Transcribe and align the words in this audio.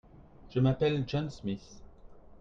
Je 0.49 0.59
m'appelle 0.59 1.03
John 1.05 1.29
Smith. 1.29 1.79